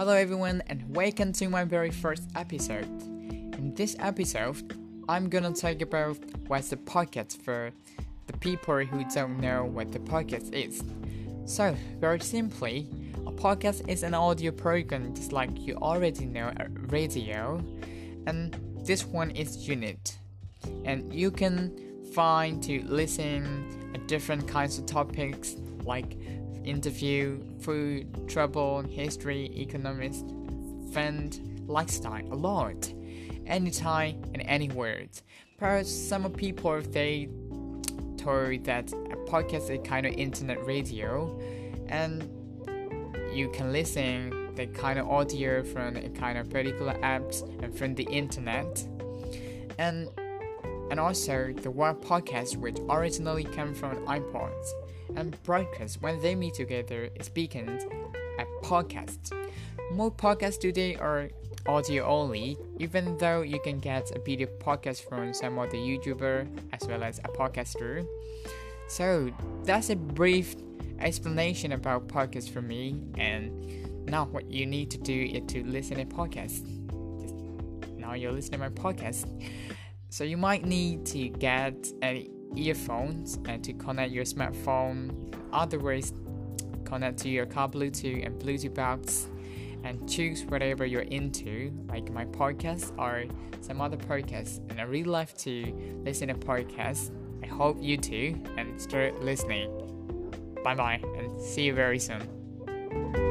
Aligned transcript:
Hello, 0.00 0.14
everyone, 0.14 0.62
and 0.68 0.82
welcome 0.96 1.30
to 1.30 1.46
my 1.50 1.62
very 1.62 1.90
first 1.90 2.22
episode. 2.34 2.88
In 3.02 3.74
this 3.76 3.96
episode, 3.98 4.74
I'm 5.10 5.28
gonna 5.28 5.52
talk 5.52 5.82
about 5.82 6.16
what's 6.46 6.70
the 6.70 6.78
podcast 6.78 7.42
for 7.42 7.70
the 8.26 8.32
people 8.38 8.78
who 8.78 9.04
don't 9.14 9.38
know 9.40 9.66
what 9.66 9.92
the 9.92 9.98
podcast 9.98 10.54
is. 10.54 10.82
So, 11.44 11.76
very 11.98 12.18
simply, 12.20 12.88
a 13.26 13.30
podcast 13.30 13.86
is 13.90 14.02
an 14.02 14.14
audio 14.14 14.52
program 14.52 15.14
just 15.14 15.32
like 15.32 15.50
you 15.60 15.74
already 15.74 16.24
know 16.24 16.50
a 16.56 16.70
radio, 16.88 17.62
and 18.26 18.56
this 18.82 19.04
one 19.04 19.32
is 19.32 19.68
unit. 19.68 20.16
And 20.86 21.12
you 21.12 21.30
can 21.30 21.76
find 22.14 22.62
to 22.62 22.82
listen 22.86 23.80
different 24.10 24.48
kinds 24.48 24.76
of 24.76 24.86
topics 24.86 25.54
like 25.84 26.16
interview, 26.64 27.40
food, 27.60 28.28
travel, 28.28 28.82
history, 28.82 29.50
economics, 29.56 30.22
friend, 30.92 31.62
lifestyle, 31.66 32.26
a 32.32 32.34
lot, 32.34 32.92
anytime 33.46 34.22
and 34.34 34.42
anywhere. 34.46 35.06
Perhaps 35.58 35.90
some 35.90 36.30
people 36.32 36.80
they 36.80 37.28
told 38.16 38.64
that 38.64 38.92
a 38.92 39.16
podcast 39.30 39.70
is 39.70 39.80
kind 39.86 40.06
of 40.06 40.12
internet 40.14 40.64
radio, 40.66 41.38
and 41.88 42.28
you 43.32 43.48
can 43.50 43.72
listen 43.72 44.54
the 44.54 44.66
kind 44.66 44.98
of 44.98 45.08
audio 45.08 45.62
from 45.62 45.96
a 45.96 46.08
kind 46.10 46.36
of 46.36 46.50
particular 46.50 46.94
apps 47.02 47.42
and 47.62 47.74
from 47.76 47.94
the 47.94 48.04
internet, 48.04 48.86
and 49.78 50.08
and 50.90 51.00
also 51.00 51.52
the 51.62 51.70
word 51.70 52.00
podcast 52.02 52.56
which 52.56 52.76
originally 52.88 53.44
came 53.44 53.74
from 53.74 54.04
iPods 54.06 54.68
and 55.16 55.40
broadcast 55.44 56.02
when 56.02 56.20
they 56.20 56.34
meet 56.34 56.54
together 56.54 57.08
is 57.14 57.28
beacons 57.28 57.82
a 58.38 58.44
podcast. 58.64 59.32
More 59.92 60.10
podcasts 60.10 60.60
today 60.60 60.96
are 60.96 61.30
audio 61.66 62.04
only, 62.06 62.56
even 62.78 63.16
though 63.18 63.42
you 63.42 63.60
can 63.60 63.78
get 63.78 64.10
a 64.14 64.18
video 64.20 64.48
podcast 64.58 65.08
from 65.08 65.34
some 65.34 65.58
of 65.58 65.70
the 65.70 65.76
YouTuber 65.76 66.48
as 66.72 66.86
well 66.88 67.02
as 67.02 67.18
a 67.18 67.28
podcaster. 67.28 68.06
So 68.88 69.30
that's 69.64 69.90
a 69.90 69.96
brief 69.96 70.54
explanation 70.98 71.72
about 71.72 72.08
podcasts 72.08 72.50
for 72.50 72.62
me 72.62 73.02
and 73.16 74.06
now 74.06 74.24
what 74.24 74.50
you 74.50 74.66
need 74.66 74.90
to 74.90 74.98
do 74.98 75.14
is 75.14 75.42
to 75.52 75.64
listen 75.64 75.96
to 75.96 76.04
podcast. 76.04 76.66
Now 77.96 78.14
you're 78.14 78.32
listening 78.32 78.60
to 78.60 78.70
my 78.70 78.74
podcast. 78.74 79.26
So 80.10 80.24
you 80.24 80.36
might 80.36 80.64
need 80.66 81.06
to 81.06 81.28
get 81.28 81.74
earphones 82.56 83.38
and 83.46 83.62
to 83.62 83.72
connect 83.72 84.12
your 84.12 84.24
smartphone. 84.24 85.32
Otherwise, 85.52 86.12
connect 86.84 87.18
to 87.20 87.28
your 87.28 87.46
car 87.46 87.68
Bluetooth 87.68 88.26
and 88.26 88.40
Bluetooth 88.40 88.74
box 88.74 89.28
and 89.84 90.10
choose 90.10 90.44
whatever 90.44 90.84
you're 90.84 91.02
into, 91.02 91.72
like 91.88 92.10
my 92.12 92.24
podcast 92.26 92.92
or 92.98 93.24
some 93.60 93.80
other 93.80 93.96
podcast. 93.96 94.58
And 94.68 94.80
I 94.80 94.82
really 94.82 95.04
love 95.04 95.32
to 95.38 96.00
listen 96.04 96.28
to 96.28 96.34
podcasts. 96.34 97.12
I 97.42 97.46
hope 97.46 97.78
you 97.80 97.96
too 97.96 98.42
and 98.58 98.80
start 98.80 99.22
listening. 99.22 99.70
Bye 100.64 100.74
bye 100.74 101.00
and 101.16 101.40
see 101.40 101.66
you 101.66 101.74
very 101.74 102.00
soon. 102.00 103.29